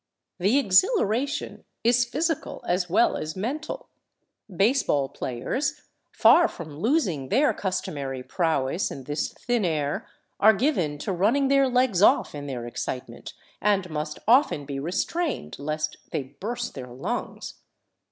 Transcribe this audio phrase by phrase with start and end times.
[0.39, 3.87] The exhilara tion is physical as well as mental.
[4.51, 10.07] Baseball players, far from losing their customary prowess in this thin air,
[10.39, 15.59] are given to running their legs off in their excitement, and must often be restrained
[15.59, 17.61] lest they burst their lungs.